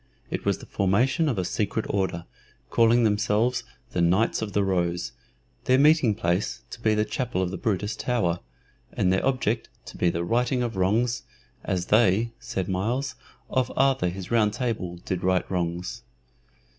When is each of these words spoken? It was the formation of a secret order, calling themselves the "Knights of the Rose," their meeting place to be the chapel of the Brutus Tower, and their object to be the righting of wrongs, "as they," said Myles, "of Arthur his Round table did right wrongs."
It 0.31 0.45
was 0.45 0.57
the 0.57 0.65
formation 0.65 1.29
of 1.29 1.37
a 1.37 1.45
secret 1.45 1.85
order, 1.87 2.25
calling 2.71 3.03
themselves 3.03 3.63
the 3.91 4.01
"Knights 4.01 4.41
of 4.41 4.53
the 4.53 4.63
Rose," 4.63 5.11
their 5.65 5.77
meeting 5.77 6.15
place 6.15 6.63
to 6.71 6.81
be 6.81 6.95
the 6.95 7.05
chapel 7.05 7.39
of 7.43 7.51
the 7.51 7.57
Brutus 7.57 7.95
Tower, 7.95 8.39
and 8.93 9.13
their 9.13 9.23
object 9.23 9.69
to 9.85 9.97
be 9.97 10.09
the 10.09 10.23
righting 10.23 10.63
of 10.63 10.75
wrongs, 10.75 11.21
"as 11.63 11.85
they," 11.93 12.31
said 12.39 12.67
Myles, 12.67 13.13
"of 13.47 13.71
Arthur 13.75 14.09
his 14.09 14.31
Round 14.31 14.51
table 14.53 14.97
did 15.05 15.21
right 15.23 15.45
wrongs." 15.51 16.01